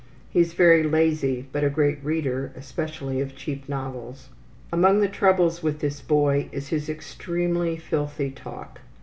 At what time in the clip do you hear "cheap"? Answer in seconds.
3.35-3.69